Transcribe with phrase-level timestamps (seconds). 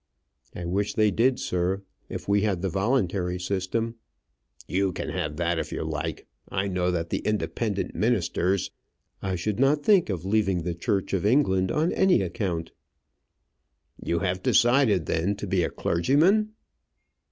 [0.55, 1.83] "I wish they did, sir.
[2.09, 3.97] If we had the voluntary system"
[4.77, 6.25] "You can have that if you like.
[6.49, 8.71] I know that the Independent ministers"
[9.21, 12.71] "I should not think of leaving the Church of England on any account."
[14.03, 16.53] "You have decided, then, to be a clergyman?"